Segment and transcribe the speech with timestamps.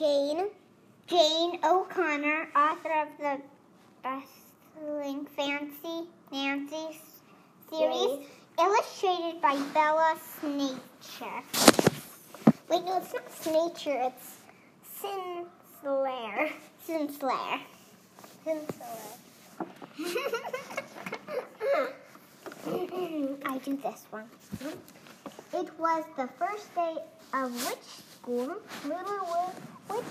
[0.00, 0.48] Jane
[1.08, 3.38] Jane O'Connor, author of the
[4.02, 6.98] best-selling Fancy Nancy
[7.68, 8.26] series,
[8.58, 11.42] illustrated by Bella Snature.
[12.70, 14.38] Wait, no, it's not Snature, it's
[15.02, 16.50] Sinclair.
[16.86, 17.60] Sinclair.
[18.42, 19.18] Sinclair.
[23.44, 24.24] I do this one.
[25.52, 26.96] It was the first day
[27.34, 28.56] of witch school.
[28.84, 29.52] Little
[29.90, 30.04] witch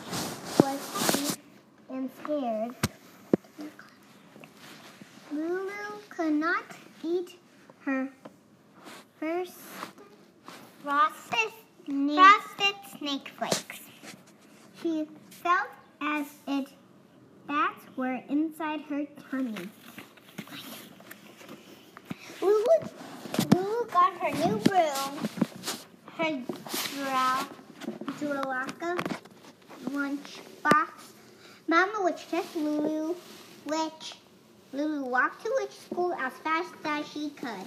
[0.62, 1.42] was happy
[1.90, 2.76] and scared.
[5.32, 6.64] Lulu could not
[7.04, 7.38] eat
[7.86, 8.10] her
[9.20, 9.54] first
[10.84, 11.52] frosted,
[11.86, 13.80] frosted snake flakes.
[14.82, 15.70] She felt
[16.02, 16.70] as if
[17.48, 19.70] bats were inside her tummy.
[22.42, 22.66] Lulu,
[23.54, 25.30] Lulu got her new broom,
[26.18, 26.42] her
[26.96, 27.48] dra,
[28.20, 29.29] Duralaka
[29.92, 30.90] lunchbox.
[31.68, 33.16] Mama Witch took Lulu
[33.66, 34.16] Witch.
[34.72, 37.66] Lulu walked to Witch School as fast as she could.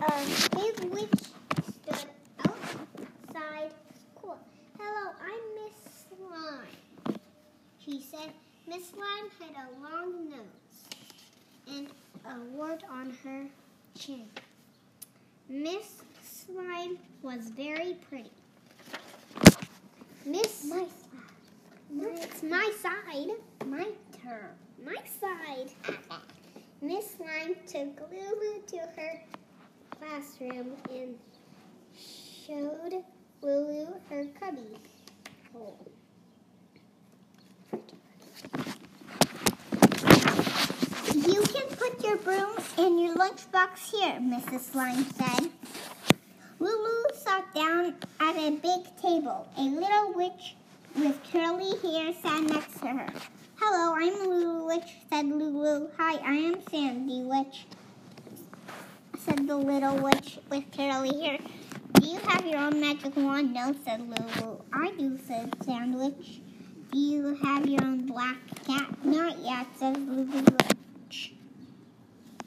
[0.00, 1.20] A big witch
[1.62, 2.06] stood
[2.40, 3.72] outside
[4.16, 4.38] school.
[4.78, 5.76] Hello, I'm Miss
[6.08, 7.18] Slime.
[7.78, 8.32] She said,
[8.66, 10.84] Miss Slime had a long nose
[11.68, 11.88] and
[12.26, 13.46] a wart on her
[13.96, 14.28] chin.
[15.48, 18.30] Miss Slime was very pretty.
[20.26, 22.16] Miss My slime.
[22.16, 23.30] It's my side.
[23.66, 23.88] My
[24.22, 24.50] turn.
[24.84, 25.70] My side.
[26.82, 29.22] Miss Slime took Lulu to her
[29.98, 31.14] classroom and
[31.96, 33.02] showed
[33.40, 34.76] Lulu her cubby
[35.50, 35.78] hole.
[41.14, 44.72] You can put your broom in your lunchbox here, Mrs.
[44.72, 45.50] Slime said.
[47.54, 49.46] Down at a big table.
[49.56, 50.56] A little witch
[50.96, 53.12] with curly hair sat next to her.
[53.60, 55.86] Hello, I'm Lulu Witch, said Lulu.
[55.96, 57.66] Hi, I am Sandy Witch,
[59.20, 61.38] said the little witch with curly hair.
[61.92, 63.54] Do you have your own magic wand?
[63.54, 64.58] No, said Lulu.
[64.72, 66.40] I do, said Sandy Witch.
[66.90, 69.04] Do you have your own black cat?
[69.04, 71.34] Not yet, said Lulu Witch.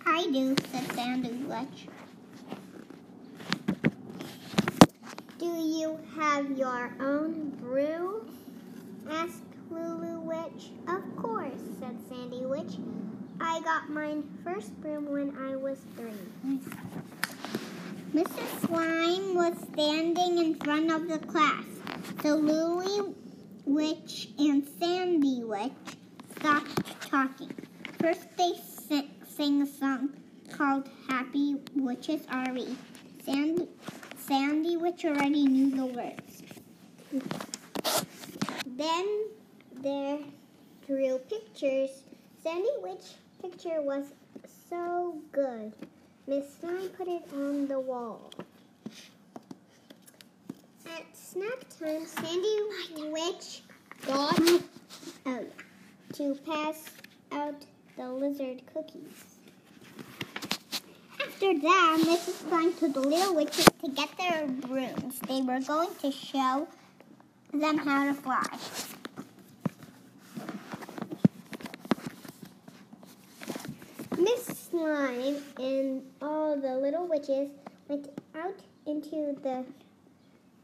[0.06, 1.88] I do, said Sandy Witch.
[5.40, 8.28] Do you have your own brew?
[9.08, 10.72] asked Lulu Witch.
[10.88, 12.78] Of course, said Sandy Witch.
[13.40, 16.60] I got mine first broom when I was three.
[18.16, 18.66] Mrs.
[18.66, 21.66] Slime was standing in front of the class,
[22.24, 23.14] so Lulu
[23.66, 25.72] Witch and Sandy Witch
[26.40, 27.52] stopped talking.
[28.00, 28.54] First, they
[29.28, 30.10] sang a song
[30.52, 32.76] called Happy Witches Are We.
[33.24, 33.68] Sandy,
[34.28, 36.44] Sandy Witch already knew the words.
[38.66, 39.28] Then
[39.82, 40.26] they
[40.86, 42.04] drew pictures.
[42.44, 44.04] Sandy Witch picture was
[44.70, 45.72] so good.
[46.28, 48.30] Miss Slime put it on the wall.
[50.86, 52.58] At snack time, Sandy
[53.10, 53.62] Witch
[54.06, 54.38] got
[55.26, 55.46] oh,
[56.14, 56.90] to pass
[57.32, 57.64] out
[57.96, 59.37] the lizard cookies.
[61.38, 62.50] After that, Mrs.
[62.50, 65.20] Slime took the little witches to get their brooms.
[65.20, 66.68] They were going to show
[67.54, 68.42] them how to fly.
[74.18, 77.52] Miss Slime and all the little witches
[77.88, 79.64] went out into the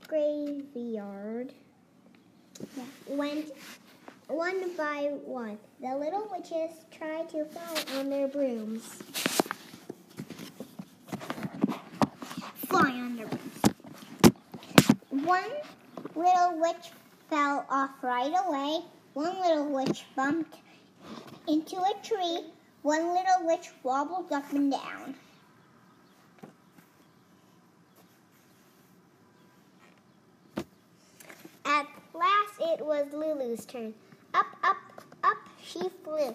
[0.07, 1.53] graveyard.
[2.75, 2.83] Yeah.
[3.09, 3.51] Went
[4.27, 5.59] one by one.
[5.79, 9.03] The little witches tried to fly on their brooms.
[13.03, 13.17] One
[16.15, 16.91] little witch
[17.29, 18.79] fell off right away.
[19.13, 20.55] One little witch bumped
[21.45, 22.45] into a tree.
[22.81, 25.15] One little witch wobbled up and down.
[31.65, 33.93] At last it was Lulu's turn.
[34.33, 34.77] Up, up,
[35.25, 36.33] up she flew.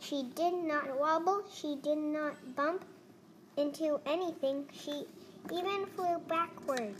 [0.00, 2.84] She did not wobble, she did not bump
[3.56, 4.66] into anything.
[4.72, 5.06] She
[5.52, 6.94] even flew backward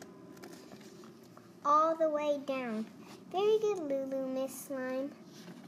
[1.64, 2.86] all the way down.
[3.32, 5.10] Very good, Lulu, Miss Slime.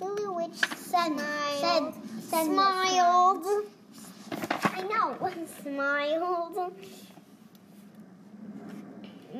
[0.00, 1.94] Lulu Witch said, smiled.
[1.94, 3.46] Said, said smiled.
[4.64, 5.16] I know,
[5.62, 6.72] smiled.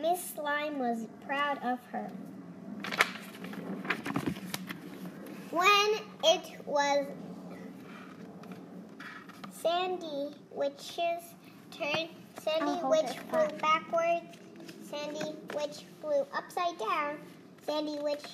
[0.00, 2.10] Miss Slime was proud of her.
[5.50, 5.94] When
[6.24, 7.06] it was
[9.62, 11.34] Sandy Witch's
[11.70, 12.08] turn.
[12.44, 13.60] Sandy I'll Witch flew back.
[13.60, 14.38] backwards.
[14.90, 17.18] Sandy Witch flew upside down.
[17.66, 18.24] Sandy Witch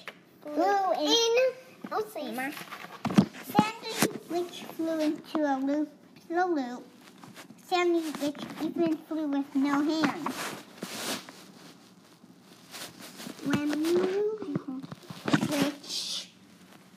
[0.43, 1.53] flew Flew in- in.
[1.93, 2.35] Oh, see.
[3.53, 5.91] Sandy Witch flew into a loop,
[6.27, 6.87] slow loop.
[7.67, 10.35] Sandy Witch even flew with no hands.
[13.45, 13.71] When
[15.51, 16.29] Witch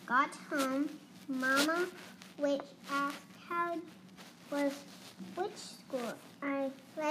[0.06, 0.90] got home,
[1.28, 1.88] Mama
[2.38, 2.62] Witch
[2.92, 3.18] asked
[3.50, 3.78] how
[4.50, 4.74] was
[5.36, 6.14] which school.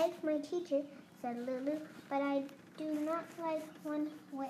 [0.01, 0.81] Like my teacher,
[1.21, 2.45] said Lulu, but I
[2.79, 4.49] do not like one witch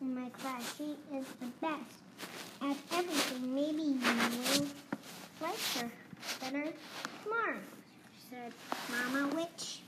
[0.00, 0.74] in my class.
[0.78, 2.00] She is the best
[2.62, 3.54] at everything.
[3.54, 4.66] Maybe you will
[5.42, 5.90] like her
[6.40, 6.72] better
[7.22, 7.58] tomorrow,
[8.30, 8.54] said
[8.90, 9.82] Mama Witch.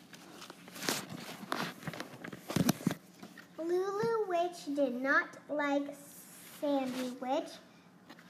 [3.56, 5.96] Lulu Witch did not like
[6.60, 7.52] Sandy Witch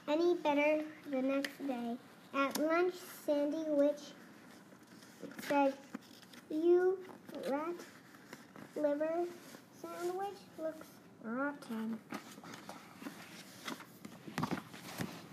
[0.07, 0.81] any better
[1.11, 1.97] the next day.
[2.33, 2.95] At lunch,
[3.25, 4.13] Sandy Witch
[5.49, 5.73] said,
[6.53, 6.99] You
[7.49, 7.73] rat
[8.75, 9.25] liver
[9.81, 10.85] sandwich looks
[11.23, 11.97] rotten.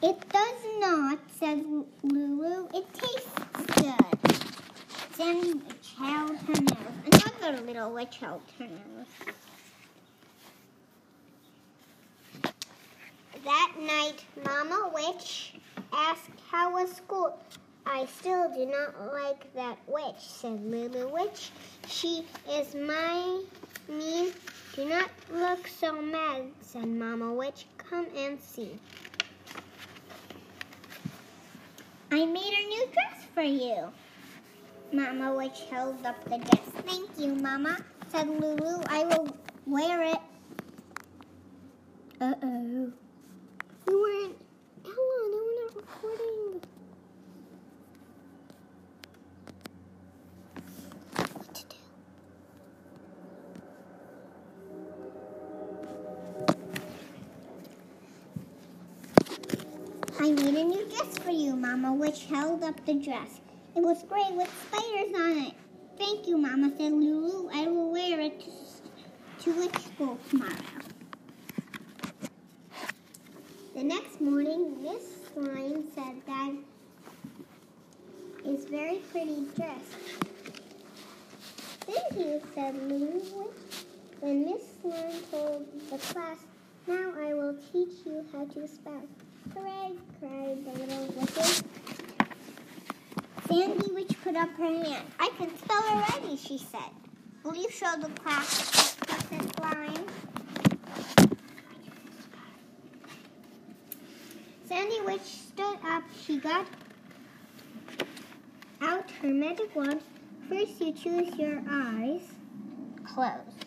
[0.02, 1.62] It does not, says
[2.02, 2.68] Lulu.
[2.72, 3.28] It tastes
[3.76, 4.40] good.
[5.12, 6.76] Sandy Witch held her.
[7.12, 8.68] Another little witch held her.
[13.44, 15.52] That night, Mama Witch
[15.92, 17.38] asked how was school.
[17.86, 21.50] I still do not like that witch, said Lulu Witch.
[21.88, 23.42] She is my
[23.88, 24.32] mean.
[24.74, 27.66] Do not look so mad, said Mama Witch.
[27.78, 28.78] Come and see.
[32.12, 33.88] I made a new dress for you.
[34.92, 36.66] Mama Witch held up the dress.
[36.86, 37.78] Thank you, Mama,
[38.08, 38.82] said Lulu.
[38.88, 39.36] I will
[39.66, 40.18] wear it.
[42.20, 42.92] Uh oh.
[43.88, 44.36] You weren't.
[44.84, 44.94] Ella,
[45.30, 46.39] no, we're not recording.
[61.60, 63.40] Mama, which held up the dress.
[63.76, 65.54] It was gray with spiders on it.
[65.98, 67.50] Thank you, Mama, said Lulu.
[67.52, 70.54] I will wear it to, to school tomorrow.
[73.74, 75.02] The next morning, Miss
[75.34, 76.52] Slime said that
[78.46, 79.84] is very pretty dress.
[81.82, 83.52] Thank you, said Lulu.
[84.20, 86.38] When Miss Slime told the class,
[86.86, 89.02] now I will teach you how to spell.
[89.54, 91.64] Hooray, cried the little witches.
[93.48, 95.06] Sandy Witch put up her hand.
[95.18, 96.90] I can spell already, she said.
[97.42, 99.56] Will you show the class, Mrs.
[99.56, 100.06] Slime?
[104.68, 106.04] Sandy Witch stood up.
[106.24, 106.66] She got
[108.80, 110.00] out her magic wand.
[110.48, 112.22] First, you choose your eyes
[113.04, 113.64] closed,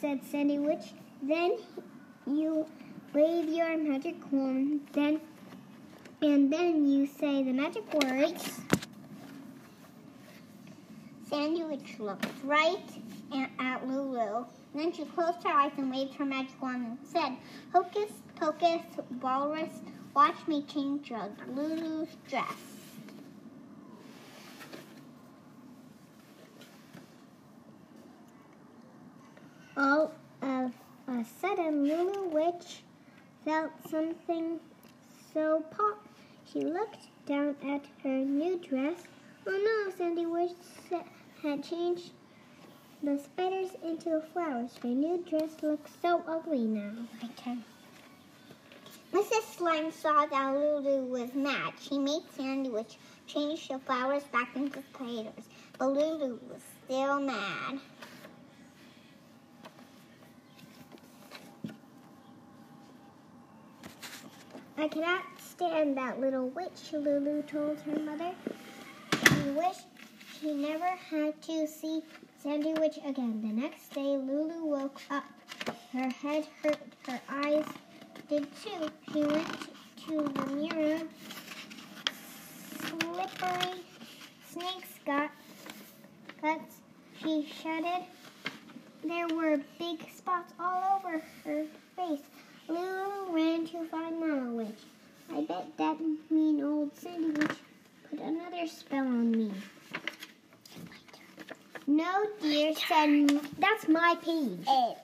[0.00, 0.94] said Sandy Witch.
[1.22, 1.58] Then
[2.26, 2.66] you
[3.16, 4.86] wave your magic wand.
[4.92, 5.20] Then
[6.20, 8.60] and then you say the magic words.
[11.28, 12.88] Sandy Witch looked right
[13.34, 14.44] at, at Lulu.
[14.74, 17.36] Then she closed her eyes and waved her magic wand and said,
[17.72, 18.82] Hocus pocus,
[19.22, 19.72] walrus,
[20.14, 22.44] watch me change your Lulu's dress.
[29.74, 30.72] All of
[31.08, 32.82] a sudden, Lulu Witch
[33.46, 34.58] felt something
[35.32, 36.04] so pop.
[36.52, 39.04] She looked down at her new dress.
[39.46, 40.50] Oh no, Sandy Witch
[41.42, 42.10] had changed
[43.04, 44.72] the spiders into flowers.
[44.82, 46.90] Her new dress looks so ugly now.
[47.22, 47.62] My turn.
[49.12, 49.56] Mrs.
[49.56, 51.74] Slime saw that Lulu was mad.
[51.80, 52.98] She made Sandy Witch
[53.28, 55.44] change the flowers back into spiders,
[55.78, 57.78] but Lulu was still mad.
[64.78, 68.32] I cannot stand that little witch, Lulu told her mother.
[69.26, 69.86] She wished
[70.38, 72.02] she never had to see
[72.42, 73.40] Sandy Witch again.
[73.40, 75.24] The next day, Lulu woke up.
[75.92, 76.78] Her head hurt,
[77.08, 77.64] her eyes
[78.28, 78.90] did too.
[79.12, 79.48] She went
[80.06, 81.00] to the mirror.
[82.80, 83.80] Slippery
[84.46, 85.30] snakes got
[86.42, 86.82] guts.
[87.22, 88.04] She shuddered.
[89.02, 91.64] There were big spots all over her
[91.96, 92.20] face.
[92.68, 94.80] Lulu ran to find Mama Witch.
[95.32, 95.96] I bet that
[96.30, 97.56] mean old Sandy Witch
[98.10, 99.52] put another spell on me.
[101.86, 104.58] No, dear, said that's my page.
[104.66, 104.94] Eh.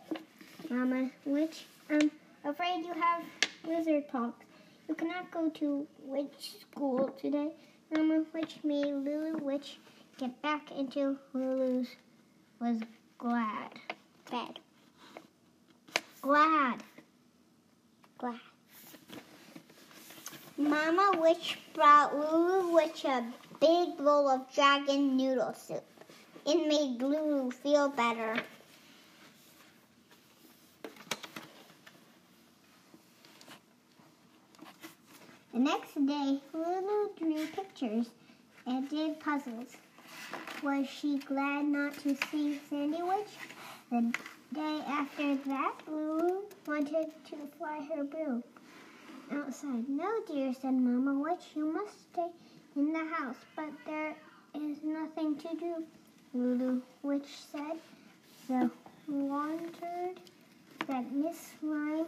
[0.70, 2.10] Mama Witch, I'm
[2.44, 3.22] afraid you have
[3.64, 4.44] lizard pox.
[4.88, 7.52] You cannot go to witch school today.
[7.94, 9.78] Mama Witch made Lulu Witch
[10.18, 11.88] get back into Lulu's
[12.60, 12.80] was
[13.18, 13.72] glad.
[14.30, 14.58] Bed.
[16.20, 16.82] Glad.
[18.22, 18.38] Glad.
[20.56, 23.26] Mama Witch brought Lulu Witch a
[23.58, 25.82] big bowl of dragon noodle soup.
[26.46, 28.36] It made Lulu feel better.
[35.52, 38.06] The next day, Lulu drew pictures
[38.66, 39.74] and did puzzles.
[40.62, 43.34] Was she glad not to see Sandy Witch?
[43.90, 44.14] The
[44.52, 48.44] day after that, Lulu wanted to fly her broom
[49.32, 49.88] outside.
[49.88, 52.28] No, dear, said Mama Witch, you must stay
[52.76, 54.14] in the house, but there
[54.54, 55.84] is nothing to do,
[56.34, 57.78] Lulu Witch said.
[58.48, 58.70] The
[59.08, 60.20] wondered
[60.86, 62.06] that Miss Slime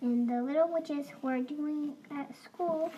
[0.00, 2.90] and the little witches were doing at school.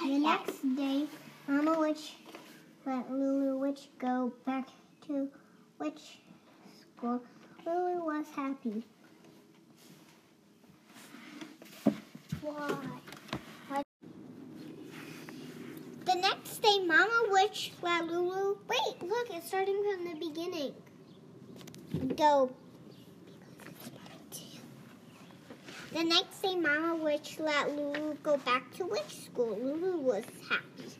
[0.00, 1.06] The next day,
[1.46, 2.14] Mama Witch
[2.84, 4.68] let Lulu Witch go back
[5.06, 5.28] to
[5.78, 6.18] witch
[7.02, 7.20] school.
[7.66, 8.84] Lulu was happy.
[12.40, 13.82] Why?
[16.04, 19.02] The next day, Mama Witch let Lulu wait.
[19.02, 20.74] Look, it's starting from the beginning.
[22.16, 22.50] Go.
[25.92, 29.58] The next day, Mama Witch let Lulu go back to witch school.
[29.60, 30.92] Lulu was happy.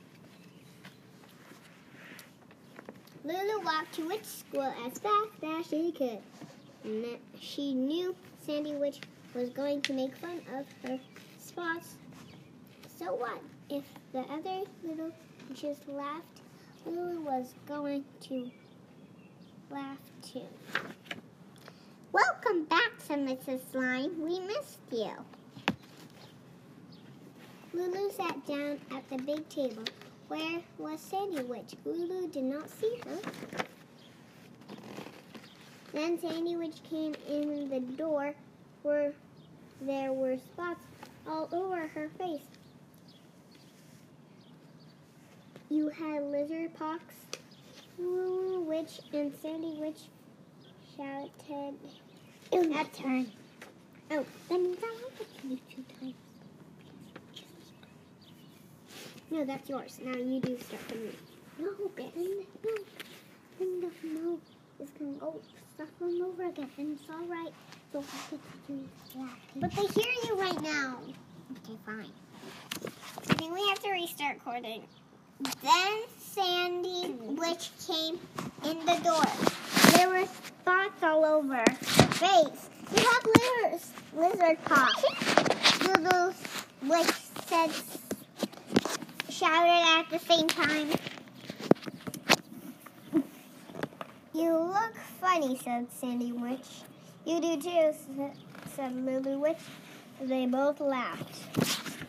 [3.24, 6.18] Lulu walked to witch school as fast as she could.
[7.38, 9.00] She knew Sandy Witch
[9.32, 10.98] was going to make fun of her
[11.38, 11.94] spots.
[12.98, 13.40] So what?
[13.70, 15.12] If the other little
[15.48, 16.40] witches laughed,
[16.84, 18.50] Lulu was going to
[19.70, 20.46] laugh too.
[22.10, 23.60] Welcome back, said Mrs.
[23.70, 24.20] Slime.
[24.20, 25.12] We missed you.
[27.72, 29.84] Lulu sat down at the big table.
[30.32, 31.74] Where was Sandy Witch?
[31.84, 33.18] Lulu did not see her.
[35.92, 38.32] Then Sandy Witch came in the door
[38.82, 39.12] where
[39.82, 40.86] there were spots
[41.28, 42.46] all over her face.
[45.68, 47.02] You had lizard pox.
[47.98, 50.00] Lulu Witch and Sandy Witch
[50.96, 51.30] shouted
[52.74, 53.24] at her.
[54.10, 56.31] Oh, that means I want to you two times.
[59.32, 59.98] No, that's yours.
[60.04, 61.12] Now you do start from me.
[61.58, 62.12] No, Ben.
[62.62, 62.70] No.
[63.60, 64.38] No, no.
[64.78, 65.40] It's going to go
[65.74, 66.68] stuff them over again.
[66.76, 67.50] And it's all right.
[67.94, 69.38] You'll have to do that.
[69.56, 70.98] But they hear you right now.
[71.52, 72.12] Okay, fine.
[73.30, 74.82] I think we have to restart recording.
[75.62, 78.18] Then Sandy Witch came
[78.66, 79.24] in the door.
[79.96, 81.74] There were spots all over her
[82.20, 82.68] face.
[82.94, 83.80] You have lizard,
[84.14, 85.04] lizard paws.
[85.86, 86.34] Lulu
[86.82, 87.14] Witch
[87.46, 87.70] said,
[89.42, 90.88] shouted at the same time.
[94.32, 96.82] You look funny, said Sandy Witch.
[97.24, 97.92] You do too,
[98.76, 99.58] said, Lulu Witch.
[100.20, 101.40] They both laughed.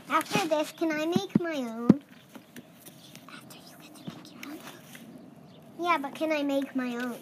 [0.10, 2.04] After this, can I make my own?
[3.28, 4.60] After you get to make your own?
[5.80, 7.18] Yeah, but can I make my own?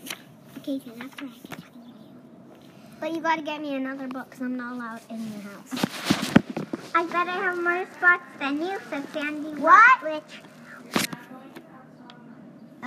[0.57, 2.19] Okay, then after I get to make my own.
[2.99, 6.00] But you gotta get me another book because I'm not allowed in the house.
[6.93, 10.03] I bet I have more spots than you, said Sandy what?
[10.03, 10.41] Witch.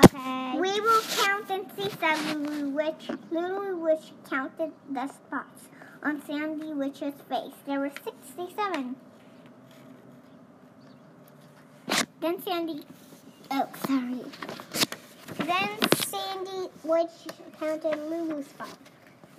[0.05, 0.59] Okay.
[0.59, 3.11] We will count and see, said Lulu Witch.
[3.31, 5.69] Lulu Witch counted the spots
[6.03, 7.55] on Sandy Witch's face.
[7.67, 8.97] There were 67.
[12.21, 12.83] Then Sandy,
[13.51, 14.21] oh, sorry.
[15.39, 15.71] Then
[16.07, 17.09] Sandy Witch
[17.59, 18.77] counted Lulu's spots.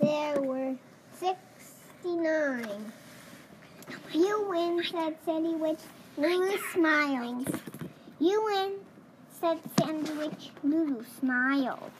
[0.00, 0.74] There were
[1.20, 2.92] 69.
[4.12, 5.78] You win, said Sandy Witch.
[6.16, 7.60] Lulu smiled.
[8.18, 8.72] You win,
[9.40, 10.50] said Sandy Witch.
[10.62, 11.90] Lulu smiled.